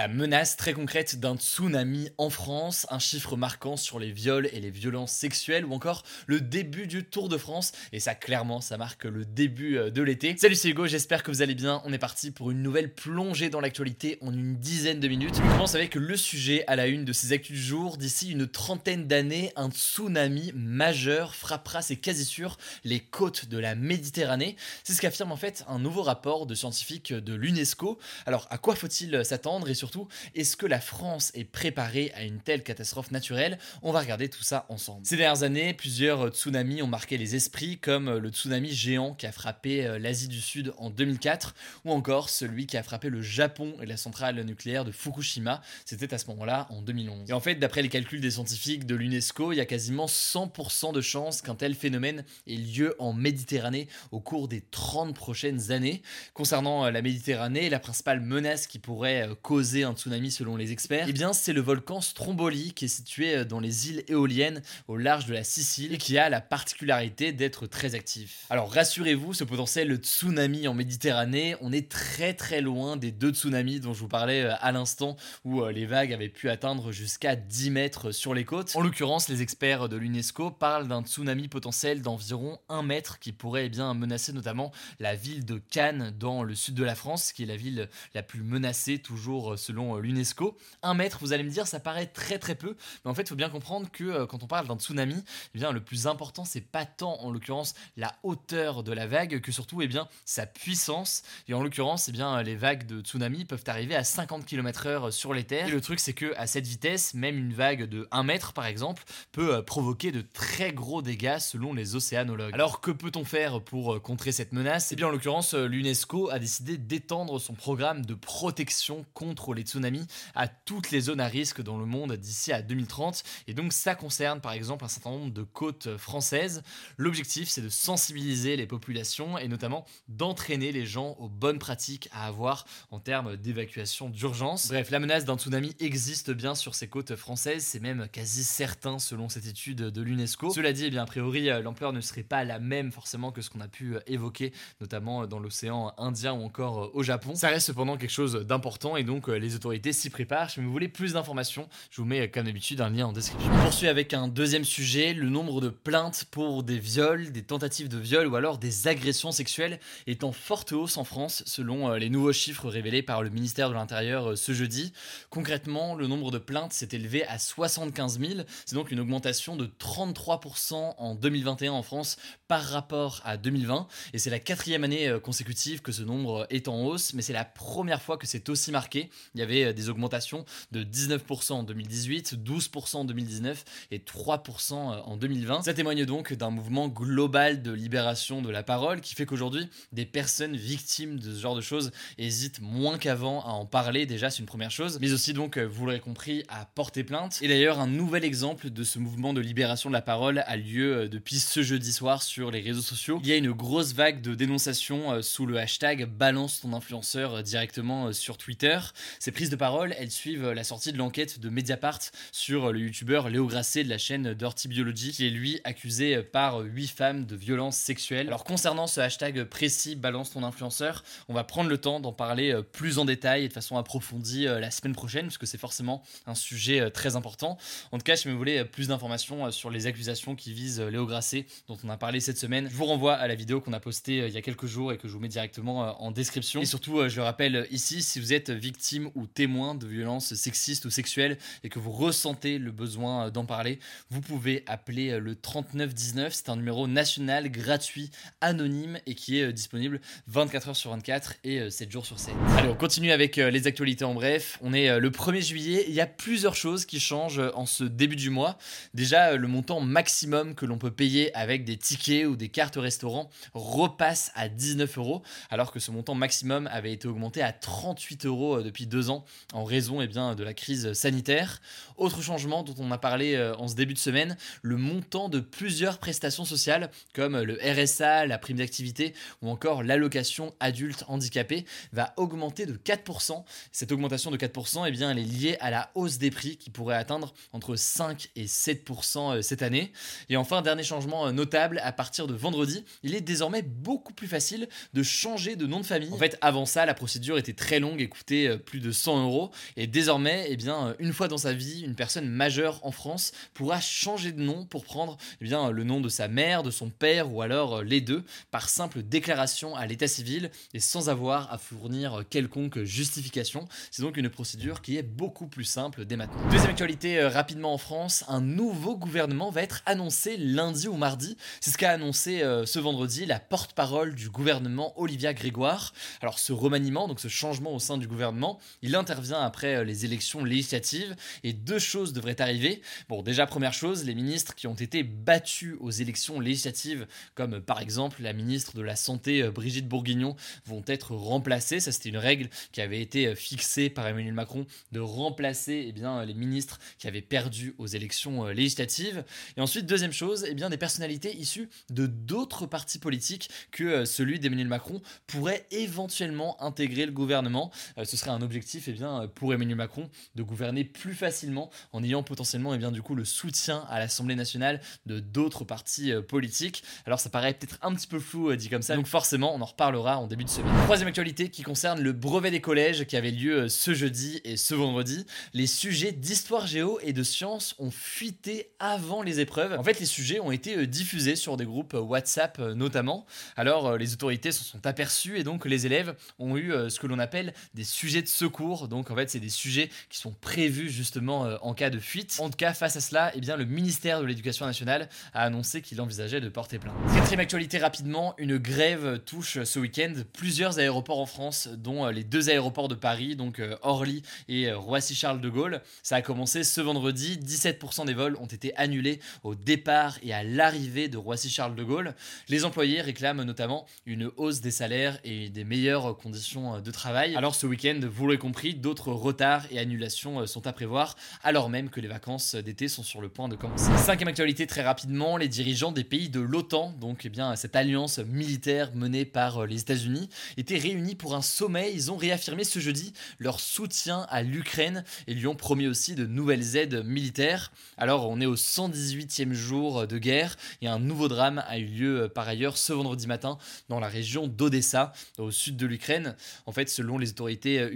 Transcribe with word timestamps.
La 0.00 0.08
menace 0.08 0.56
très 0.56 0.72
concrète 0.72 1.20
d'un 1.20 1.36
tsunami 1.36 2.08
en 2.16 2.30
France, 2.30 2.86
un 2.88 2.98
chiffre 2.98 3.36
marquant 3.36 3.76
sur 3.76 3.98
les 3.98 4.10
viols 4.10 4.48
et 4.50 4.58
les 4.58 4.70
violences 4.70 5.12
sexuelles 5.12 5.66
ou 5.66 5.74
encore 5.74 6.04
le 6.26 6.40
début 6.40 6.86
du 6.86 7.04
Tour 7.04 7.28
de 7.28 7.36
France. 7.36 7.72
Et 7.92 8.00
ça 8.00 8.14
clairement, 8.14 8.62
ça 8.62 8.78
marque 8.78 9.04
le 9.04 9.26
début 9.26 9.76
euh, 9.76 9.90
de 9.90 10.00
l'été. 10.00 10.34
Salut 10.38 10.54
c'est 10.54 10.70
Hugo, 10.70 10.86
j'espère 10.86 11.22
que 11.22 11.30
vous 11.30 11.42
allez 11.42 11.54
bien. 11.54 11.82
On 11.84 11.92
est 11.92 11.98
parti 11.98 12.30
pour 12.30 12.50
une 12.50 12.62
nouvelle 12.62 12.94
plongée 12.94 13.50
dans 13.50 13.60
l'actualité 13.60 14.16
en 14.22 14.32
une 14.32 14.56
dizaine 14.56 15.00
de 15.00 15.08
minutes. 15.08 15.34
On 15.44 15.50
commence 15.50 15.74
avec 15.74 15.94
le 15.96 16.16
sujet 16.16 16.64
à 16.66 16.76
la 16.76 16.86
une 16.86 17.04
de 17.04 17.12
ces 17.12 17.34
actus 17.34 17.58
du 17.58 17.62
jour. 17.62 17.98
D'ici 17.98 18.30
une 18.30 18.48
trentaine 18.48 19.06
d'années, 19.06 19.52
un 19.54 19.70
tsunami 19.70 20.52
majeur 20.54 21.34
frappera, 21.34 21.82
c'est 21.82 21.96
quasi 21.96 22.24
sûr, 22.24 22.56
les 22.84 23.00
côtes 23.00 23.50
de 23.50 23.58
la 23.58 23.74
Méditerranée. 23.74 24.56
C'est 24.82 24.94
ce 24.94 25.02
qu'affirme 25.02 25.32
en 25.32 25.36
fait 25.36 25.62
un 25.68 25.78
nouveau 25.78 26.00
rapport 26.00 26.46
de 26.46 26.54
scientifiques 26.54 27.12
de 27.12 27.34
l'UNESCO. 27.34 27.98
Alors 28.24 28.46
à 28.48 28.56
quoi 28.56 28.74
faut-il 28.74 29.22
s'attendre 29.26 29.68
surtout, 29.74 29.89
est-ce 30.34 30.56
que 30.56 30.66
la 30.66 30.80
France 30.80 31.30
est 31.34 31.44
préparée 31.44 32.12
à 32.14 32.22
une 32.22 32.40
telle 32.40 32.62
catastrophe 32.62 33.10
naturelle? 33.10 33.58
On 33.82 33.92
va 33.92 34.00
regarder 34.00 34.28
tout 34.28 34.42
ça 34.42 34.66
ensemble. 34.68 35.04
Ces 35.04 35.16
dernières 35.16 35.42
années, 35.42 35.74
plusieurs 35.74 36.28
tsunamis 36.28 36.82
ont 36.82 36.86
marqué 36.86 37.18
les 37.18 37.36
esprits, 37.36 37.78
comme 37.78 38.10
le 38.10 38.28
tsunami 38.30 38.72
géant 38.72 39.14
qui 39.14 39.26
a 39.26 39.32
frappé 39.32 39.86
euh, 39.86 39.98
l'Asie 39.98 40.28
du 40.28 40.40
Sud 40.40 40.72
en 40.78 40.90
2004, 40.90 41.54
ou 41.84 41.92
encore 41.92 42.30
celui 42.30 42.66
qui 42.66 42.76
a 42.76 42.82
frappé 42.82 43.08
le 43.08 43.22
Japon 43.22 43.74
et 43.82 43.86
la 43.86 43.96
centrale 43.96 44.40
nucléaire 44.44 44.84
de 44.84 44.92
Fukushima, 44.92 45.62
c'était 45.84 46.12
à 46.14 46.18
ce 46.18 46.26
moment-là 46.28 46.66
en 46.70 46.82
2011. 46.82 47.30
Et 47.30 47.32
en 47.32 47.40
fait, 47.40 47.56
d'après 47.56 47.82
les 47.82 47.88
calculs 47.88 48.20
des 48.20 48.32
scientifiques 48.32 48.86
de 48.86 48.94
l'UNESCO, 48.94 49.52
il 49.52 49.56
y 49.56 49.60
a 49.60 49.66
quasiment 49.66 50.06
100% 50.06 50.92
de 50.92 51.00
chances 51.00 51.42
qu'un 51.42 51.54
tel 51.54 51.74
phénomène 51.74 52.24
ait 52.46 52.56
lieu 52.56 52.94
en 52.98 53.12
Méditerranée 53.12 53.88
au 54.10 54.20
cours 54.20 54.48
des 54.48 54.60
30 54.60 55.14
prochaines 55.14 55.70
années. 55.72 56.02
Concernant 56.34 56.86
euh, 56.86 56.90
la 56.90 57.02
Méditerranée, 57.02 57.70
la 57.70 57.80
principale 57.80 58.20
menace 58.20 58.66
qui 58.66 58.78
pourrait 58.78 59.28
euh, 59.28 59.34
un 59.84 59.94
tsunami 59.94 60.30
selon 60.30 60.56
les 60.56 60.72
experts 60.72 61.06
Eh 61.08 61.12
bien, 61.12 61.32
c'est 61.32 61.52
le 61.52 61.60
volcan 61.60 62.00
Stromboli 62.00 62.72
qui 62.74 62.86
est 62.86 62.88
situé 62.88 63.36
euh, 63.36 63.44
dans 63.44 63.60
les 63.60 63.90
îles 63.90 64.04
éoliennes 64.08 64.62
au 64.88 64.96
large 64.96 65.26
de 65.26 65.34
la 65.34 65.44
Sicile 65.44 65.94
et 65.94 65.98
qui 65.98 66.18
a 66.18 66.28
la 66.28 66.40
particularité 66.40 67.32
d'être 67.32 67.66
très 67.66 67.94
actif. 67.94 68.46
Alors 68.50 68.72
rassurez-vous, 68.72 69.34
ce 69.34 69.44
potentiel 69.44 69.94
tsunami 69.96 70.68
en 70.68 70.74
Méditerranée, 70.74 71.56
on 71.60 71.72
est 71.72 71.90
très 71.90 72.34
très 72.34 72.60
loin 72.60 72.96
des 72.96 73.10
deux 73.10 73.30
tsunamis 73.30 73.80
dont 73.80 73.92
je 73.92 74.00
vous 74.00 74.08
parlais 74.08 74.42
euh, 74.42 74.54
à 74.60 74.72
l'instant 74.72 75.16
où 75.44 75.62
euh, 75.62 75.72
les 75.72 75.86
vagues 75.86 76.12
avaient 76.12 76.28
pu 76.28 76.50
atteindre 76.50 76.92
jusqu'à 76.92 77.36
10 77.36 77.70
mètres 77.70 78.12
sur 78.12 78.34
les 78.34 78.44
côtes. 78.44 78.74
En 78.76 78.80
l'occurrence, 78.80 79.28
les 79.28 79.42
experts 79.42 79.88
de 79.88 79.96
l'UNESCO 79.96 80.50
parlent 80.50 80.88
d'un 80.88 81.02
tsunami 81.02 81.48
potentiel 81.48 82.02
d'environ 82.02 82.58
1 82.68 82.82
mètre 82.82 83.18
qui 83.18 83.32
pourrait 83.32 83.66
eh 83.66 83.68
bien 83.68 83.92
menacer 83.94 84.32
notamment 84.32 84.72
la 84.98 85.14
ville 85.14 85.44
de 85.44 85.58
Cannes 85.58 86.14
dans 86.18 86.42
le 86.42 86.54
sud 86.54 86.74
de 86.74 86.84
la 86.84 86.94
France, 86.94 87.32
qui 87.32 87.42
est 87.42 87.46
la 87.46 87.56
ville 87.56 87.88
la 88.14 88.22
plus 88.22 88.42
menacée 88.42 88.98
toujours 88.98 89.58
selon 89.60 89.96
euh, 89.96 90.00
l'UNESCO. 90.00 90.56
Un 90.82 90.94
mètre, 90.94 91.18
vous 91.20 91.32
allez 91.32 91.44
me 91.44 91.50
dire, 91.50 91.66
ça 91.66 91.80
paraît 91.80 92.06
très 92.06 92.38
très 92.38 92.54
peu, 92.54 92.76
mais 93.04 93.10
en 93.10 93.14
fait, 93.14 93.22
il 93.22 93.28
faut 93.28 93.36
bien 93.36 93.50
comprendre 93.50 93.90
que 93.90 94.04
euh, 94.04 94.26
quand 94.26 94.42
on 94.42 94.46
parle 94.46 94.66
d'un 94.66 94.78
tsunami, 94.78 95.22
eh 95.54 95.58
bien, 95.58 95.72
le 95.72 95.80
plus 95.80 96.06
important, 96.06 96.44
c'est 96.44 96.60
pas 96.60 96.84
tant 96.84 97.20
en 97.20 97.30
l'occurrence 97.30 97.74
la 97.96 98.14
hauteur 98.22 98.82
de 98.82 98.92
la 98.92 99.06
vague 99.06 99.40
que 99.40 99.52
surtout 99.52 99.82
eh 99.82 99.88
bien, 99.88 100.08
sa 100.24 100.46
puissance. 100.46 101.22
Et 101.48 101.54
en 101.54 101.62
l'occurrence, 101.62 102.08
eh 102.08 102.12
bien, 102.12 102.42
les 102.42 102.56
vagues 102.56 102.86
de 102.86 103.00
tsunami 103.00 103.44
peuvent 103.44 103.64
arriver 103.66 103.94
à 103.94 104.04
50 104.04 104.44
km/h 104.44 105.10
sur 105.10 105.34
les 105.34 105.44
terres. 105.44 105.68
Et 105.68 105.70
le 105.70 105.80
truc, 105.80 106.00
c'est 106.00 106.12
que 106.12 106.34
à 106.36 106.46
cette 106.46 106.66
vitesse, 106.66 107.14
même 107.14 107.36
une 107.36 107.52
vague 107.52 107.84
de 107.84 108.08
1 108.10 108.22
mètre 108.22 108.52
par 108.52 108.66
exemple, 108.66 109.04
peut 109.32 109.54
euh, 109.54 109.62
provoquer 109.62 110.12
de 110.12 110.22
très 110.22 110.72
gros 110.72 111.02
dégâts 111.02 111.38
selon 111.38 111.74
les 111.74 111.94
océanologues. 111.94 112.54
Alors 112.54 112.80
que 112.80 112.90
peut-on 112.90 113.24
faire 113.24 113.62
pour 113.62 114.00
contrer 114.02 114.32
cette 114.32 114.52
menace? 114.52 114.92
Eh 114.92 114.96
bien, 114.96 115.08
en 115.08 115.10
l'occurrence, 115.10 115.54
l'UNESCO 115.54 116.30
a 116.30 116.38
décidé 116.38 116.78
d'étendre 116.78 117.38
son 117.40 117.54
programme 117.54 118.04
de 118.04 118.14
protection 118.14 119.04
contre 119.14 119.49
les 119.54 119.62
tsunamis 119.62 120.06
à 120.34 120.48
toutes 120.48 120.90
les 120.90 121.00
zones 121.00 121.20
à 121.20 121.26
risque 121.26 121.62
dans 121.62 121.78
le 121.78 121.86
monde 121.86 122.12
d'ici 122.14 122.52
à 122.52 122.62
2030. 122.62 123.22
Et 123.46 123.54
donc 123.54 123.72
ça 123.72 123.94
concerne 123.94 124.40
par 124.40 124.52
exemple 124.52 124.84
un 124.84 124.88
certain 124.88 125.10
nombre 125.10 125.32
de 125.32 125.42
côtes 125.42 125.96
françaises. 125.96 126.62
L'objectif 126.96 127.48
c'est 127.48 127.62
de 127.62 127.68
sensibiliser 127.68 128.56
les 128.56 128.66
populations 128.66 129.38
et 129.38 129.48
notamment 129.48 129.84
d'entraîner 130.08 130.72
les 130.72 130.86
gens 130.86 131.16
aux 131.18 131.28
bonnes 131.28 131.58
pratiques 131.58 132.08
à 132.12 132.26
avoir 132.26 132.66
en 132.90 133.00
termes 133.00 133.36
d'évacuation 133.36 134.08
d'urgence. 134.08 134.68
Bref, 134.68 134.90
la 134.90 135.00
menace 135.00 135.24
d'un 135.24 135.36
tsunami 135.36 135.74
existe 135.80 136.30
bien 136.30 136.54
sur 136.54 136.74
ces 136.74 136.88
côtes 136.88 137.16
françaises, 137.16 137.64
c'est 137.64 137.80
même 137.80 138.08
quasi 138.12 138.44
certain 138.44 138.98
selon 138.98 139.28
cette 139.28 139.46
étude 139.46 139.78
de 139.78 140.02
l'UNESCO. 140.02 140.50
Cela 140.50 140.72
dit, 140.72 140.86
eh 140.86 140.90
bien, 140.90 141.02
a 141.02 141.06
priori, 141.06 141.46
l'ampleur 141.62 141.92
ne 141.92 142.00
serait 142.00 142.22
pas 142.22 142.44
la 142.44 142.58
même 142.58 142.92
forcément 142.92 143.32
que 143.32 143.42
ce 143.42 143.50
qu'on 143.50 143.60
a 143.60 143.68
pu 143.68 143.96
évoquer, 144.06 144.52
notamment 144.80 145.26
dans 145.26 145.38
l'océan 145.38 145.92
Indien 145.98 146.32
ou 146.32 146.42
encore 146.42 146.90
au 146.94 147.02
Japon. 147.02 147.34
Ça 147.34 147.48
reste 147.48 147.66
cependant 147.66 147.96
quelque 147.96 148.10
chose 148.10 148.34
d'important 148.34 148.96
et 148.96 149.04
donc 149.04 149.28
les 149.40 149.54
autorités 149.54 149.92
s'y 149.92 150.10
préparent. 150.10 150.50
Si 150.50 150.60
vous 150.60 150.70
voulez 150.70 150.88
plus 150.88 151.14
d'informations, 151.14 151.68
je 151.90 152.00
vous 152.00 152.06
mets 152.06 152.30
comme 152.30 152.44
d'habitude 152.44 152.80
un 152.80 152.90
lien 152.90 153.06
en 153.06 153.12
description. 153.12 153.50
On 153.52 153.62
poursuit 153.62 153.88
avec 153.88 154.14
un 154.14 154.28
deuxième 154.28 154.64
sujet, 154.64 155.14
le 155.14 155.28
nombre 155.28 155.60
de 155.60 155.68
plaintes 155.68 156.26
pour 156.30 156.62
des 156.62 156.78
viols, 156.78 157.32
des 157.32 157.42
tentatives 157.42 157.88
de 157.88 157.98
viol 157.98 158.26
ou 158.26 158.36
alors 158.36 158.58
des 158.58 158.88
agressions 158.88 159.32
sexuelles 159.32 159.80
est 160.06 160.24
en 160.24 160.32
forte 160.32 160.72
hausse 160.72 160.96
en 160.96 161.04
France 161.04 161.42
selon 161.46 161.90
euh, 161.90 161.98
les 161.98 162.10
nouveaux 162.10 162.32
chiffres 162.32 162.68
révélés 162.68 163.02
par 163.02 163.22
le 163.22 163.30
ministère 163.30 163.68
de 163.68 163.74
l'Intérieur 163.74 164.30
euh, 164.30 164.36
ce 164.36 164.52
jeudi. 164.52 164.92
Concrètement, 165.30 165.94
le 165.94 166.06
nombre 166.06 166.30
de 166.30 166.38
plaintes 166.38 166.72
s'est 166.72 166.88
élevé 166.92 167.26
à 167.26 167.38
75 167.38 168.20
000, 168.20 168.40
c'est 168.64 168.74
donc 168.74 168.90
une 168.90 169.00
augmentation 169.00 169.56
de 169.56 169.66
33% 169.66 170.94
en 170.96 171.14
2021 171.14 171.72
en 171.72 171.82
France 171.82 172.16
par 172.48 172.62
rapport 172.62 173.20
à 173.24 173.36
2020 173.36 173.86
et 174.12 174.18
c'est 174.18 174.30
la 174.30 174.38
quatrième 174.38 174.84
année 174.84 175.08
euh, 175.08 175.18
consécutive 175.18 175.82
que 175.82 175.92
ce 175.92 176.02
nombre 176.02 176.46
est 176.50 176.68
en 176.68 176.84
hausse, 176.84 177.14
mais 177.14 177.22
c'est 177.22 177.32
la 177.32 177.44
première 177.44 178.02
fois 178.02 178.16
que 178.16 178.26
c'est 178.26 178.48
aussi 178.48 178.70
marqué. 178.70 179.10
Il 179.34 179.40
y 179.40 179.42
avait 179.42 179.64
euh, 179.66 179.72
des 179.72 179.88
augmentations 179.88 180.44
de 180.72 180.82
19% 180.82 181.52
en 181.52 181.62
2018, 181.62 182.34
12% 182.44 182.96
en 182.96 183.04
2019 183.04 183.64
et 183.92 183.98
3% 183.98 184.72
euh, 184.72 184.76
en 185.04 185.16
2020. 185.16 185.62
Ça 185.62 185.74
témoigne 185.74 186.04
donc 186.04 186.32
d'un 186.34 186.50
mouvement 186.50 186.88
global 186.88 187.62
de 187.62 187.70
libération 187.70 188.42
de 188.42 188.50
la 188.50 188.62
parole 188.64 189.00
qui 189.00 189.14
fait 189.14 189.26
qu'aujourd'hui, 189.26 189.68
des 189.92 190.04
personnes 190.04 190.56
victimes 190.56 191.20
de 191.20 191.32
ce 191.32 191.40
genre 191.40 191.54
de 191.54 191.60
choses 191.60 191.92
hésitent 192.18 192.60
moins 192.60 192.98
qu'avant 192.98 193.42
à 193.42 193.50
en 193.50 193.66
parler, 193.66 194.04
déjà 194.04 194.30
c'est 194.30 194.40
une 194.40 194.46
première 194.46 194.70
chose, 194.70 194.98
mais 195.00 195.12
aussi 195.12 195.32
donc, 195.32 195.56
euh, 195.56 195.64
vous 195.64 195.86
l'aurez 195.86 196.00
compris, 196.00 196.42
à 196.48 196.64
porter 196.64 197.04
plainte. 197.04 197.38
Et 197.40 197.48
d'ailleurs, 197.48 197.78
un 197.78 197.86
nouvel 197.86 198.24
exemple 198.24 198.70
de 198.70 198.82
ce 198.82 198.98
mouvement 198.98 199.32
de 199.32 199.40
libération 199.40 199.90
de 199.90 199.94
la 199.94 200.02
parole 200.02 200.42
a 200.46 200.56
lieu 200.56 201.08
depuis 201.08 201.38
ce 201.38 201.62
jeudi 201.62 201.92
soir 201.92 202.22
sur 202.22 202.50
les 202.50 202.60
réseaux 202.60 202.82
sociaux. 202.82 203.20
Il 203.22 203.28
y 203.28 203.32
a 203.32 203.36
une 203.36 203.52
grosse 203.52 203.92
vague 203.94 204.22
de 204.22 204.34
dénonciations 204.34 205.22
sous 205.22 205.46
le 205.46 205.58
hashtag 205.58 206.06
balance 206.06 206.60
ton 206.60 206.72
influenceur 206.72 207.42
directement 207.42 208.12
sur 208.12 208.36
Twitter. 208.36 208.78
Ces 209.22 209.32
prises 209.32 209.50
de 209.50 209.56
parole, 209.56 209.94
elles 209.98 210.10
suivent 210.10 210.48
la 210.48 210.64
sortie 210.64 210.92
de 210.92 210.96
l'enquête 210.96 211.40
de 211.40 211.50
Mediapart 211.50 212.00
sur 212.32 212.72
le 212.72 212.80
youtubeur 212.80 213.28
Léo 213.28 213.46
Grasset 213.46 213.84
de 213.84 213.90
la 213.90 213.98
chaîne 213.98 214.32
Dirty 214.32 214.66
Biology, 214.66 215.12
qui 215.12 215.26
est 215.26 215.30
lui 215.30 215.60
accusé 215.64 216.22
par 216.22 216.60
8 216.60 216.88
femmes 216.88 217.26
de 217.26 217.36
violences 217.36 217.76
sexuelles. 217.76 218.28
Alors 218.28 218.44
concernant 218.44 218.86
ce 218.86 218.98
hashtag 218.98 219.44
précis, 219.44 219.94
balance 219.94 220.30
ton 220.30 220.42
influenceur, 220.42 221.04
on 221.28 221.34
va 221.34 221.44
prendre 221.44 221.68
le 221.68 221.76
temps 221.76 222.00
d'en 222.00 222.14
parler 222.14 222.50
euh, 222.50 222.62
plus 222.62 222.98
en 222.98 223.04
détail 223.04 223.44
et 223.44 223.48
de 223.48 223.52
façon 223.52 223.76
approfondie 223.76 224.46
euh, 224.46 224.58
la 224.58 224.70
semaine 224.70 224.94
prochaine, 224.94 225.26
puisque 225.26 225.46
c'est 225.46 225.58
forcément 225.58 226.02
un 226.26 226.34
sujet 226.34 226.80
euh, 226.80 226.88
très 226.88 227.14
important. 227.14 227.58
En 227.92 227.98
tout 227.98 228.04
cas, 228.04 228.16
si 228.16 228.26
vous 228.26 228.38
voulez 228.38 228.64
plus 228.64 228.88
d'informations 228.88 229.50
sur 229.50 229.68
les 229.68 229.86
accusations 229.86 230.34
qui 230.34 230.54
visent 230.54 230.80
Léo 230.80 231.04
Grasset, 231.04 231.44
dont 231.68 231.76
on 231.84 231.90
a 231.90 231.98
parlé 231.98 232.20
cette 232.20 232.38
semaine, 232.38 232.70
je 232.70 232.74
vous 232.74 232.86
renvoie 232.86 233.16
à 233.16 233.28
la 233.28 233.34
vidéo 233.34 233.60
qu'on 233.60 233.74
a 233.74 233.80
postée 233.80 234.26
il 234.28 234.32
y 234.32 234.38
a 234.38 234.42
quelques 234.42 234.64
jours 234.64 234.94
et 234.94 234.96
que 234.96 235.08
je 235.08 235.12
vous 235.12 235.20
mets 235.20 235.28
directement 235.28 236.02
en 236.02 236.10
description. 236.10 236.62
Et 236.62 236.64
surtout, 236.64 237.06
je 237.06 237.16
le 237.16 237.22
rappelle 237.22 237.66
ici, 237.70 238.02
si 238.02 238.18
vous 238.18 238.32
êtes 238.32 238.48
victime 238.48 239.09
victime 239.10 239.20
ou 239.20 239.26
témoin 239.26 239.74
de 239.74 239.86
violences 239.86 240.34
sexistes 240.34 240.84
ou 240.84 240.90
sexuelles 240.90 241.38
et 241.64 241.68
que 241.68 241.78
vous 241.78 241.92
ressentez 241.92 242.58
le 242.58 242.72
besoin 242.72 243.30
d'en 243.30 243.44
parler, 243.44 243.78
vous 244.10 244.20
pouvez 244.20 244.64
appeler 244.66 245.18
le 245.18 245.34
3919. 245.34 246.32
C'est 246.32 246.48
un 246.48 246.56
numéro 246.56 246.86
national, 246.86 247.50
gratuit, 247.50 248.10
anonyme 248.40 248.98
et 249.06 249.14
qui 249.14 249.38
est 249.38 249.52
disponible 249.52 250.00
24 250.28 250.68
heures 250.70 250.76
sur 250.76 250.90
24 250.90 251.34
et 251.44 251.70
7 251.70 251.90
jours 251.90 252.06
sur 252.06 252.18
7. 252.18 252.34
Allez, 252.56 252.68
on 252.68 252.74
continue 252.74 253.12
avec 253.12 253.36
les 253.36 253.66
actualités 253.66 254.04
en 254.04 254.14
bref. 254.14 254.58
On 254.62 254.72
est 254.72 254.98
le 254.98 255.10
1er 255.10 255.42
juillet. 255.42 255.84
Il 255.88 255.94
y 255.94 256.00
a 256.00 256.06
plusieurs 256.06 256.54
choses 256.54 256.84
qui 256.84 257.00
changent 257.00 257.42
en 257.54 257.66
ce 257.66 257.84
début 257.84 258.16
du 258.16 258.30
mois. 258.30 258.58
Déjà, 258.94 259.36
le 259.36 259.48
montant 259.48 259.80
maximum 259.80 260.54
que 260.54 260.66
l'on 260.66 260.78
peut 260.78 260.90
payer 260.90 261.34
avec 261.36 261.64
des 261.64 261.76
tickets 261.76 262.26
ou 262.26 262.36
des 262.36 262.48
cartes 262.48 262.76
restaurants 262.76 263.30
repasse 263.54 264.32
à 264.34 264.48
19 264.48 264.98
euros, 264.98 265.22
alors 265.50 265.72
que 265.72 265.80
ce 265.80 265.90
montant 265.90 266.14
maximum 266.14 266.68
avait 266.72 266.92
été 266.92 267.08
augmenté 267.08 267.42
à 267.42 267.52
38 267.52 268.26
euros 268.26 268.58
euh, 268.58 268.62
depuis 268.62 268.86
deux 268.86 268.99
ans 269.08 269.24
en 269.54 269.64
raison 269.64 270.02
eh 270.02 270.06
bien, 270.06 270.34
de 270.34 270.44
la 270.44 270.52
crise 270.52 270.92
sanitaire. 270.92 271.62
Autre 271.96 272.20
changement 272.20 272.62
dont 272.62 272.74
on 272.78 272.90
a 272.90 272.98
parlé 272.98 273.34
euh, 273.34 273.54
en 273.56 273.68
ce 273.68 273.74
début 273.74 273.94
de 273.94 273.98
semaine, 273.98 274.36
le 274.62 274.76
montant 274.76 275.28
de 275.28 275.40
plusieurs 275.40 275.98
prestations 275.98 276.44
sociales 276.44 276.90
comme 277.14 277.40
le 277.40 277.58
RSA, 277.62 278.26
la 278.26 278.38
prime 278.38 278.58
d'activité 278.58 279.14
ou 279.40 279.48
encore 279.48 279.82
l'allocation 279.82 280.54
adulte 280.60 281.04
handicapé 281.08 281.64
va 281.92 282.12
augmenter 282.16 282.66
de 282.66 282.74
4%. 282.74 283.44
Cette 283.72 283.92
augmentation 283.92 284.30
de 284.30 284.36
4%, 284.36 284.84
eh 284.86 284.90
bien, 284.90 285.10
elle 285.10 285.18
est 285.18 285.22
liée 285.22 285.56
à 285.60 285.70
la 285.70 285.90
hausse 285.94 286.18
des 286.18 286.30
prix 286.30 286.56
qui 286.56 286.70
pourrait 286.70 286.96
atteindre 286.96 287.32
entre 287.52 287.76
5 287.76 288.30
et 288.36 288.44
7% 288.44 289.36
euh, 289.36 289.42
cette 289.42 289.62
année. 289.62 289.92
Et 290.28 290.36
enfin, 290.36 290.62
dernier 290.62 290.82
changement 290.82 291.32
notable, 291.32 291.80
à 291.84 291.92
partir 291.92 292.26
de 292.26 292.34
vendredi, 292.34 292.84
il 293.02 293.14
est 293.14 293.20
désormais 293.20 293.62
beaucoup 293.62 294.12
plus 294.12 294.28
facile 294.28 294.68
de 294.92 295.02
changer 295.02 295.56
de 295.56 295.66
nom 295.66 295.80
de 295.80 295.86
famille. 295.86 296.12
En 296.12 296.18
fait, 296.18 296.36
avant 296.40 296.66
ça, 296.66 296.86
la 296.86 296.94
procédure 296.94 297.38
était 297.38 297.52
très 297.52 297.80
longue 297.80 298.00
et 298.00 298.08
coûtait 298.08 298.48
euh, 298.48 298.56
plus 298.56 298.80
de 298.80 298.89
100 298.92 299.24
euros. 299.24 299.50
Et 299.76 299.86
désormais, 299.86 300.46
eh 300.48 300.56
bien, 300.56 300.88
euh, 300.88 300.94
une 300.98 301.12
fois 301.12 301.28
dans 301.28 301.38
sa 301.38 301.52
vie, 301.52 301.82
une 301.82 301.94
personne 301.94 302.28
majeure 302.28 302.80
en 302.82 302.90
France 302.90 303.32
pourra 303.54 303.80
changer 303.80 304.32
de 304.32 304.40
nom 304.40 304.64
pour 304.64 304.84
prendre 304.84 305.16
eh 305.40 305.44
bien, 305.44 305.70
le 305.70 305.84
nom 305.84 306.00
de 306.00 306.08
sa 306.08 306.28
mère, 306.28 306.62
de 306.62 306.70
son 306.70 306.90
père 306.90 307.32
ou 307.32 307.42
alors 307.42 307.78
euh, 307.78 307.82
les 307.82 308.00
deux 308.00 308.24
par 308.50 308.68
simple 308.68 309.02
déclaration 309.02 309.74
à 309.76 309.86
l'état 309.86 310.08
civil 310.08 310.50
et 310.74 310.80
sans 310.80 311.08
avoir 311.08 311.52
à 311.52 311.58
fournir 311.58 312.24
quelconque 312.28 312.82
justification. 312.82 313.66
C'est 313.90 314.02
donc 314.02 314.16
une 314.16 314.30
procédure 314.30 314.82
qui 314.82 314.96
est 314.96 315.02
beaucoup 315.02 315.46
plus 315.46 315.64
simple 315.64 316.04
dès 316.04 316.16
maintenant. 316.16 316.40
Deuxième 316.50 316.70
actualité 316.70 317.22
rapidement 317.26 317.74
en 317.74 317.78
France, 317.78 318.24
un 318.28 318.40
nouveau 318.40 318.96
gouvernement 318.96 319.50
va 319.50 319.62
être 319.62 319.82
annoncé 319.86 320.36
lundi 320.36 320.88
ou 320.88 320.96
mardi. 320.96 321.36
C'est 321.60 321.70
ce 321.70 321.78
qu'a 321.78 321.90
annoncé 321.90 322.40
ce 322.40 322.78
vendredi 322.78 323.26
la 323.26 323.40
porte-parole 323.40 324.14
du 324.14 324.30
gouvernement 324.30 324.92
Olivia 325.00 325.34
Grégoire. 325.34 325.92
Alors 326.20 326.38
ce 326.38 326.52
remaniement, 326.52 327.08
donc 327.08 327.20
ce 327.20 327.28
changement 327.28 327.74
au 327.74 327.78
sein 327.78 327.98
du 327.98 328.06
gouvernement, 328.06 328.58
il 328.82 328.94
intervient 328.96 329.40
après 329.40 329.76
euh, 329.76 329.84
les 329.84 330.04
élections 330.04 330.44
législatives 330.44 331.14
et 331.42 331.52
deux 331.52 331.78
choses 331.78 332.12
devraient 332.12 332.40
arriver. 332.40 332.80
Bon, 333.08 333.22
déjà 333.22 333.46
première 333.46 333.74
chose, 333.74 334.04
les 334.04 334.14
ministres 334.14 334.54
qui 334.54 334.66
ont 334.66 334.74
été 334.74 335.02
battus 335.02 335.76
aux 335.80 335.90
élections 335.90 336.40
législatives, 336.40 337.06
comme 337.34 337.54
euh, 337.54 337.60
par 337.60 337.80
exemple 337.80 338.22
la 338.22 338.32
ministre 338.32 338.76
de 338.76 338.82
la 338.82 338.96
Santé 338.96 339.42
euh, 339.42 339.50
Brigitte 339.50 339.88
Bourguignon, 339.88 340.34
vont 340.64 340.82
être 340.86 341.14
remplacés. 341.14 341.80
Ça 341.80 341.92
c'était 341.92 342.08
une 342.08 342.16
règle 342.16 342.48
qui 342.72 342.80
avait 342.80 343.00
été 343.00 343.34
fixée 343.34 343.90
par 343.90 344.06
Emmanuel 344.06 344.32
Macron 344.32 344.66
de 344.92 345.00
remplacer 345.00 345.84
eh 345.88 345.92
bien, 345.92 346.24
les 346.24 346.34
ministres 346.34 346.78
qui 346.98 347.06
avaient 347.06 347.20
perdu 347.20 347.74
aux 347.78 347.86
élections 347.86 348.46
législatives. 348.46 349.24
Et 349.56 349.60
ensuite, 349.60 349.86
deuxième 349.86 350.12
chose, 350.12 350.46
eh 350.48 350.54
bien, 350.54 350.70
des 350.70 350.76
personnalités 350.76 351.36
issues 351.36 351.68
de 351.90 352.06
d'autres 352.06 352.66
partis 352.66 352.98
politiques 352.98 353.50
que 353.70 354.04
celui 354.04 354.38
d'Emmanuel 354.38 354.68
Macron 354.68 355.02
pourrait 355.26 355.66
éventuellement 355.70 356.60
intégrer 356.62 357.06
le 357.06 357.12
gouvernement. 357.12 357.70
Ce 358.02 358.16
serait 358.16 358.30
un 358.30 358.42
objectif 358.42 358.69
eh 358.86 358.92
bien, 358.92 359.28
pour 359.34 359.52
Emmanuel 359.52 359.76
Macron 359.76 360.08
de 360.34 360.42
gouverner 360.42 360.84
plus 360.84 361.14
facilement 361.14 361.70
en 361.92 362.02
ayant 362.02 362.22
potentiellement 362.22 362.74
eh 362.74 362.78
bien, 362.78 362.92
du 362.92 363.02
coup, 363.02 363.14
le 363.14 363.24
soutien 363.24 363.84
à 363.88 363.98
l'Assemblée 363.98 364.34
nationale 364.34 364.80
de 365.06 365.20
d'autres 365.20 365.64
partis 365.64 366.12
euh, 366.12 366.22
politiques. 366.22 366.82
Alors 367.06 367.20
ça 367.20 367.30
paraît 367.30 367.54
peut-être 367.54 367.78
un 367.82 367.94
petit 367.94 368.06
peu 368.06 368.18
flou 368.18 368.50
euh, 368.50 368.56
dit 368.56 368.68
comme 368.68 368.82
ça, 368.82 368.96
donc 368.96 369.06
forcément 369.06 369.54
on 369.54 369.60
en 369.60 369.66
reparlera 369.66 370.18
en 370.18 370.26
début 370.26 370.44
de 370.44 370.50
semaine. 370.50 370.72
Troisième 370.84 371.08
actualité 371.08 371.48
qui 371.48 371.62
concerne 371.62 372.00
le 372.00 372.12
brevet 372.12 372.50
des 372.50 372.60
collèges 372.60 373.06
qui 373.06 373.16
avait 373.16 373.30
lieu 373.30 373.68
ce 373.68 373.94
jeudi 373.94 374.40
et 374.44 374.56
ce 374.56 374.74
vendredi. 374.74 375.26
Les 375.54 375.66
sujets 375.66 376.12
d'histoire 376.12 376.66
géo 376.66 376.98
et 377.02 377.12
de 377.12 377.22
sciences 377.22 377.74
ont 377.78 377.90
fuité 377.90 378.70
avant 378.78 379.22
les 379.22 379.40
épreuves. 379.40 379.78
En 379.78 379.84
fait 379.84 380.00
les 380.00 380.06
sujets 380.06 380.40
ont 380.40 380.52
été 380.52 380.86
diffusés 380.86 381.36
sur 381.36 381.56
des 381.56 381.64
groupes 381.64 381.94
WhatsApp 381.94 382.58
notamment. 382.58 383.26
Alors 383.56 383.96
les 383.96 384.12
autorités 384.12 384.52
se 384.52 384.64
sont 384.64 384.86
aperçues 384.86 385.38
et 385.38 385.44
donc 385.44 385.64
les 385.66 385.86
élèves 385.86 386.14
ont 386.38 386.56
eu 386.56 386.72
euh, 386.72 386.88
ce 386.88 386.98
que 386.98 387.06
l'on 387.06 387.18
appelle 387.18 387.52
des 387.74 387.84
sujets 387.84 388.22
de 388.22 388.28
secours. 388.28 388.59
Donc 388.60 389.10
en 389.10 389.14
fait, 389.14 389.30
c'est 389.30 389.40
des 389.40 389.48
sujets 389.48 389.88
qui 390.08 390.18
sont 390.18 390.32
prévus 390.40 390.90
justement 390.90 391.46
euh, 391.46 391.56
en 391.62 391.74
cas 391.74 391.90
de 391.90 391.98
fuite. 391.98 392.36
En 392.40 392.50
tout 392.50 392.56
cas, 392.56 392.74
face 392.74 392.96
à 392.96 393.00
cela, 393.00 393.32
eh 393.34 393.40
bien, 393.40 393.56
le 393.56 393.64
ministère 393.64 394.20
de 394.20 394.26
l'Éducation 394.26 394.66
nationale 394.66 395.08
a 395.32 395.44
annoncé 395.44 395.80
qu'il 395.82 396.00
envisageait 396.00 396.40
de 396.40 396.48
porter 396.48 396.78
plainte. 396.78 396.94
Quatrième 397.14 397.40
actualité 397.40 397.78
rapidement, 397.78 398.34
une 398.38 398.58
grève 398.58 399.20
touche 399.24 399.62
ce 399.62 399.78
week-end 399.78 400.12
plusieurs 400.32 400.78
aéroports 400.78 401.20
en 401.20 401.26
France, 401.26 401.68
dont 401.68 402.06
euh, 402.06 402.12
les 402.12 402.24
deux 402.24 402.50
aéroports 402.50 402.88
de 402.88 402.94
Paris, 402.94 403.36
donc 403.36 403.62
Orly 403.82 404.22
et 404.48 404.72
Roissy-Charles 404.72 405.40
de 405.40 405.48
Gaulle. 405.48 405.80
Ça 406.02 406.16
a 406.16 406.22
commencé 406.22 406.64
ce 406.64 406.80
vendredi. 406.80 407.38
17% 407.38 408.06
des 408.06 408.14
vols 408.14 408.36
ont 408.40 408.46
été 408.46 408.76
annulés 408.76 409.20
au 409.42 409.54
départ 409.54 410.18
et 410.22 410.32
à 410.32 410.42
l'arrivée 410.42 411.08
de 411.08 411.16
Roissy-Charles 411.16 411.74
de 411.74 411.82
Gaulle. 411.82 412.14
Les 412.48 412.64
employés 412.64 413.00
réclament 413.00 413.42
notamment 413.42 413.86
une 414.06 414.30
hausse 414.36 414.60
des 414.60 414.70
salaires 414.70 415.18
et 415.24 415.48
des 415.48 415.64
meilleures 415.64 416.16
conditions 416.16 416.76
euh, 416.76 416.80
de 416.80 416.90
travail. 416.90 417.36
Alors 417.36 417.54
ce 417.54 417.66
week-end, 417.66 417.98
vous 418.10 418.26
l'aurez 418.26 418.38
compris, 418.50 418.74
d'autres 418.74 419.12
retards 419.12 419.66
et 419.70 419.78
annulations 419.78 420.40
euh, 420.40 420.46
sont 420.46 420.66
à 420.66 420.72
prévoir, 420.72 421.14
alors 421.44 421.70
même 421.70 421.88
que 421.88 422.00
les 422.00 422.08
vacances 422.08 422.56
d'été 422.56 422.88
sont 422.88 423.04
sur 423.04 423.20
le 423.20 423.28
point 423.28 423.48
de 423.48 423.54
commencer. 423.54 423.96
Cinquième 423.96 424.26
actualité 424.26 424.66
très 424.66 424.82
rapidement, 424.82 425.36
les 425.36 425.46
dirigeants 425.46 425.92
des 425.92 426.02
pays 426.02 426.28
de 426.28 426.40
l'OTAN, 426.40 426.92
donc 427.00 427.20
eh 427.24 427.28
bien 427.28 427.54
cette 427.54 427.76
alliance 427.76 428.18
militaire 428.18 428.90
menée 428.96 429.24
par 429.24 429.58
euh, 429.58 429.66
les 429.66 429.82
États-Unis, 429.82 430.28
étaient 430.56 430.78
réunis 430.78 431.14
pour 431.14 431.36
un 431.36 431.42
sommet. 431.42 431.92
Ils 431.94 432.10
ont 432.10 432.16
réaffirmé 432.16 432.64
ce 432.64 432.80
jeudi 432.80 433.12
leur 433.38 433.60
soutien 433.60 434.26
à 434.30 434.42
l'Ukraine 434.42 435.04
et 435.28 435.34
lui 435.34 435.46
ont 435.46 435.54
promis 435.54 435.86
aussi 435.86 436.16
de 436.16 436.26
nouvelles 436.26 436.74
aides 436.74 437.04
militaires. 437.04 437.70
Alors 437.98 438.28
on 438.28 438.40
est 438.40 438.46
au 438.46 438.56
118e 438.56 439.52
jour 439.52 440.08
de 440.08 440.18
guerre 440.18 440.56
et 440.82 440.88
un 440.88 440.98
nouveau 440.98 441.28
drame 441.28 441.62
a 441.68 441.78
eu 441.78 441.86
lieu 441.86 442.28
par 442.34 442.48
ailleurs 442.48 442.76
ce 442.78 442.92
vendredi 442.92 443.28
matin 443.28 443.58
dans 443.88 444.00
la 444.00 444.08
région 444.08 444.48
d'Odessa, 444.48 445.12
au 445.38 445.52
sud 445.52 445.76
de 445.76 445.86
l'Ukraine. 445.86 446.34
En 446.66 446.72
fait, 446.72 446.88
selon 446.88 447.16
les 447.16 447.30
autorités 447.30 447.78
euh, 447.78 447.94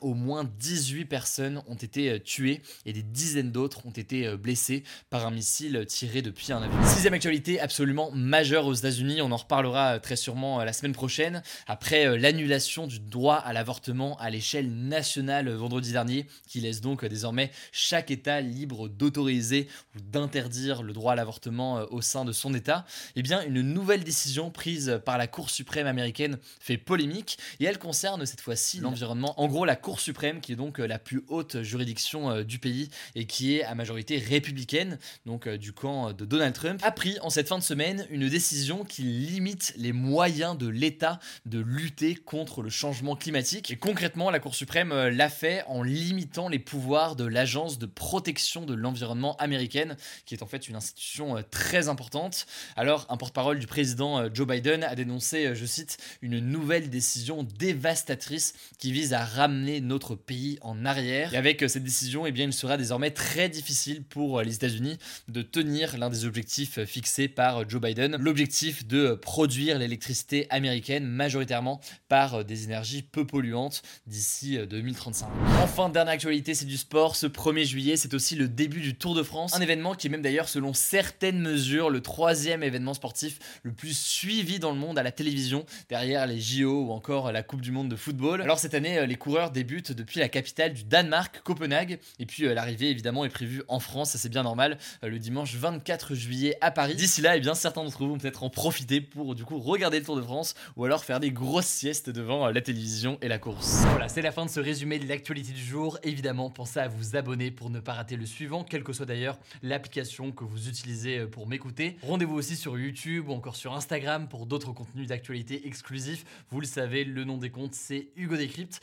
au 0.00 0.14
moins 0.14 0.44
18 0.44 1.04
personnes 1.04 1.62
ont 1.68 1.74
été 1.74 2.10
euh, 2.10 2.18
tuées 2.18 2.62
et 2.86 2.92
des 2.92 3.02
dizaines 3.02 3.52
d'autres 3.52 3.86
ont 3.86 3.90
été 3.90 4.26
euh, 4.26 4.36
blessées 4.36 4.84
par 5.10 5.26
un 5.26 5.30
missile 5.30 5.84
tiré 5.86 6.22
depuis 6.22 6.52
un 6.52 6.62
avion. 6.62 6.78
Sixième 6.84 7.14
actualité 7.14 7.60
absolument 7.60 8.10
majeure 8.12 8.66
aux 8.66 8.74
États-Unis, 8.74 9.22
on 9.22 9.32
en 9.32 9.36
reparlera 9.36 9.98
très 10.00 10.16
sûrement 10.16 10.62
la 10.62 10.72
semaine 10.72 10.92
prochaine, 10.92 11.42
après 11.66 12.18
l'annulation 12.18 12.86
du 12.86 13.00
droit 13.00 13.36
à 13.36 13.52
l'avortement 13.52 14.16
à 14.18 14.30
l'échelle 14.30 14.70
nationale 14.70 15.50
vendredi 15.50 15.92
dernier, 15.92 16.26
qui 16.46 16.60
laisse 16.60 16.80
donc 16.80 17.04
désormais 17.04 17.50
chaque 17.72 18.10
État 18.10 18.40
libre 18.40 18.88
d'autoriser 18.88 19.68
ou 19.96 20.00
d'interdire 20.00 20.82
le 20.82 20.92
droit 20.92 21.12
à 21.12 21.16
l'avortement 21.16 21.86
au 21.90 22.00
sein 22.00 22.24
de 22.24 22.32
son 22.32 22.54
État. 22.54 22.84
Eh 23.16 23.22
bien, 23.22 23.42
une 23.42 23.62
nouvelle 23.62 24.04
décision 24.04 24.50
prise 24.50 25.00
par 25.04 25.18
la 25.18 25.26
Cour 25.26 25.50
suprême 25.50 25.86
américaine 25.86 26.38
fait 26.60 26.78
polémique 26.78 27.38
et 27.60 27.64
elle 27.64 27.78
concerne 27.78 28.26
cette 28.26 28.40
fois-ci 28.40 28.80
l'environnement. 28.80 29.40
En 29.40 29.48
gros, 29.48 29.64
la 29.70 29.76
Cour 29.76 30.00
suprême, 30.00 30.40
qui 30.40 30.50
est 30.50 30.56
donc 30.56 30.80
euh, 30.80 30.88
la 30.88 30.98
plus 30.98 31.22
haute 31.28 31.62
juridiction 31.62 32.28
euh, 32.28 32.42
du 32.42 32.58
pays 32.58 32.90
et 33.14 33.26
qui 33.26 33.54
est 33.54 33.62
à 33.62 33.76
majorité 33.76 34.18
républicaine, 34.18 34.98
donc 35.26 35.46
euh, 35.46 35.56
du 35.56 35.72
camp 35.72 36.12
de 36.12 36.24
Donald 36.24 36.52
Trump, 36.52 36.80
a 36.82 36.90
pris 36.90 37.20
en 37.20 37.30
cette 37.30 37.46
fin 37.46 37.56
de 37.56 37.62
semaine 37.62 38.04
une 38.10 38.28
décision 38.28 38.84
qui 38.84 39.02
limite 39.02 39.72
les 39.76 39.92
moyens 39.92 40.58
de 40.58 40.66
l'État 40.66 41.20
de 41.46 41.60
lutter 41.60 42.16
contre 42.16 42.62
le 42.62 42.68
changement 42.68 43.14
climatique. 43.14 43.70
Et 43.70 43.76
concrètement, 43.76 44.32
la 44.32 44.40
Cour 44.40 44.56
suprême 44.56 44.92
l'a 44.92 45.28
fait 45.28 45.62
en 45.68 45.84
limitant 45.84 46.48
les 46.48 46.58
pouvoirs 46.58 47.14
de 47.14 47.24
l'Agence 47.24 47.78
de 47.78 47.86
protection 47.86 48.66
de 48.66 48.74
l'environnement 48.74 49.36
américaine, 49.36 49.96
qui 50.26 50.34
est 50.34 50.42
en 50.42 50.48
fait 50.48 50.68
une 50.68 50.74
institution 50.74 51.44
très 51.52 51.86
importante. 51.86 52.46
Alors, 52.74 53.06
un 53.08 53.16
porte-parole 53.16 53.60
du 53.60 53.68
président 53.68 54.34
Joe 54.34 54.48
Biden 54.48 54.82
a 54.82 54.96
dénoncé, 54.96 55.54
je 55.54 55.64
cite, 55.64 55.98
une 56.22 56.40
nouvelle 56.40 56.90
décision 56.90 57.44
dévastatrice 57.44 58.54
qui 58.78 58.90
vise 58.90 59.12
à 59.12 59.24
ramener 59.24 59.49
notre 59.50 60.14
pays 60.14 60.58
en 60.62 60.84
arrière. 60.84 61.34
Et 61.34 61.36
avec 61.36 61.62
euh, 61.62 61.68
cette 61.68 61.84
décision, 61.84 62.26
eh 62.26 62.32
bien, 62.32 62.46
il 62.46 62.52
sera 62.52 62.76
désormais 62.76 63.10
très 63.10 63.48
difficile 63.48 64.02
pour 64.02 64.38
euh, 64.38 64.42
les 64.42 64.54
États-Unis 64.54 64.98
de 65.28 65.42
tenir 65.42 65.98
l'un 65.98 66.10
des 66.10 66.24
objectifs 66.24 66.78
euh, 66.78 66.86
fixés 66.86 67.28
par 67.28 67.68
Joe 67.68 67.80
Biden, 67.80 68.16
l'objectif 68.18 68.86
de 68.86 69.14
produire 69.14 69.78
l'électricité 69.78 70.46
américaine 70.50 71.04
majoritairement 71.04 71.80
par 72.08 72.44
des 72.44 72.64
énergies 72.64 73.02
peu 73.02 73.26
polluantes 73.26 73.82
d'ici 74.06 74.58
2035. 74.58 75.28
Enfin, 75.62 75.88
dernière 75.88 76.14
actualité, 76.14 76.54
c'est 76.54 76.64
du 76.64 76.76
sport. 76.76 77.16
Ce 77.16 77.26
1er 77.26 77.64
juillet, 77.64 77.96
c'est 77.96 78.14
aussi 78.14 78.36
le 78.36 78.48
début 78.48 78.80
du 78.80 78.94
Tour 78.94 79.14
de 79.14 79.22
France, 79.22 79.54
un 79.54 79.60
événement 79.60 79.94
qui 79.94 80.06
est 80.06 80.10
même 80.10 80.22
d'ailleurs 80.22 80.48
selon 80.48 80.74
certaines 80.74 81.40
mesures 81.40 81.90
le 81.90 82.00
troisième 82.00 82.62
événement 82.62 82.94
sportif 82.94 83.38
le 83.62 83.72
plus 83.72 83.96
suivi 83.96 84.58
dans 84.58 84.72
le 84.72 84.78
monde 84.78 84.98
à 84.98 85.02
la 85.02 85.12
télévision, 85.12 85.64
derrière 85.88 86.26
les 86.26 86.40
JO 86.40 86.86
ou 86.86 86.92
encore 86.92 87.32
la 87.32 87.42
Coupe 87.42 87.60
du 87.60 87.72
Monde 87.72 87.88
de 87.88 87.96
football. 87.96 88.42
Alors 88.42 88.58
cette 88.58 88.74
année, 88.74 89.06
les 89.06 89.16
coureurs 89.16 89.39
coureurs 89.40 89.52
débutent 89.52 89.92
depuis 89.92 90.20
la 90.20 90.28
capitale 90.28 90.74
du 90.74 90.84
Danemark, 90.84 91.40
Copenhague. 91.42 91.98
Et 92.18 92.26
puis 92.26 92.44
euh, 92.44 92.52
l'arrivée 92.52 92.90
évidemment 92.90 93.24
est 93.24 93.30
prévue 93.30 93.62
en 93.68 93.80
France, 93.80 94.14
c'est 94.16 94.28
bien 94.28 94.42
normal, 94.42 94.76
euh, 95.02 95.08
le 95.08 95.18
dimanche 95.18 95.54
24 95.54 96.14
juillet 96.14 96.58
à 96.60 96.70
Paris. 96.70 96.94
D'ici 96.94 97.22
là, 97.22 97.38
eh 97.38 97.40
bien 97.40 97.54
certains 97.54 97.82
d'entre 97.82 98.04
vous 98.04 98.10
vont 98.10 98.18
peut-être 98.18 98.42
en 98.42 98.50
profiter 98.50 99.00
pour 99.00 99.34
du 99.34 99.44
coup 99.44 99.58
regarder 99.58 99.98
le 99.98 100.04
Tour 100.04 100.16
de 100.16 100.22
France 100.22 100.54
ou 100.76 100.84
alors 100.84 101.04
faire 101.04 101.20
des 101.20 101.30
grosses 101.30 101.64
siestes 101.64 102.10
devant 102.10 102.48
la 102.48 102.60
télévision 102.60 103.16
et 103.22 103.28
la 103.28 103.38
course. 103.38 103.80
Voilà, 103.92 104.08
c'est 104.08 104.20
la 104.20 104.30
fin 104.30 104.44
de 104.44 104.50
ce 104.50 104.60
résumé 104.60 104.98
de 104.98 105.08
l'actualité 105.08 105.52
du 105.52 105.64
jour. 105.64 105.98
Évidemment, 106.02 106.50
pensez 106.50 106.80
à 106.80 106.88
vous 106.88 107.16
abonner 107.16 107.50
pour 107.50 107.70
ne 107.70 107.80
pas 107.80 107.94
rater 107.94 108.16
le 108.16 108.26
suivant, 108.26 108.62
quelle 108.62 108.84
que 108.84 108.92
soit 108.92 109.06
d'ailleurs 109.06 109.38
l'application 109.62 110.32
que 110.32 110.44
vous 110.44 110.68
utilisez 110.68 111.26
pour 111.28 111.46
m'écouter. 111.46 111.96
Rendez-vous 112.02 112.34
aussi 112.34 112.56
sur 112.56 112.78
YouTube 112.78 113.30
ou 113.30 113.32
encore 113.32 113.56
sur 113.56 113.72
Instagram 113.72 114.28
pour 114.28 114.44
d'autres 114.44 114.72
contenus 114.72 115.06
d'actualité 115.06 115.66
exclusifs. 115.66 116.26
Vous 116.50 116.60
le 116.60 116.66
savez, 116.66 117.04
le 117.04 117.24
nom 117.24 117.38
des 117.38 117.48
comptes 117.48 117.74
c'est 117.74 118.08
Hugo 118.16 118.36
Décrypte. 118.36 118.82